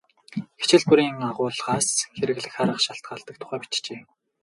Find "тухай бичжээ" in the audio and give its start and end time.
3.39-3.99